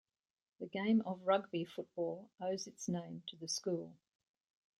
[0.59, 3.93] The game of Rugby football owes its name to the school.